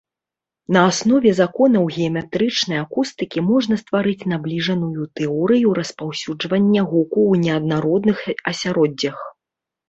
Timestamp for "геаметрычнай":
1.97-2.79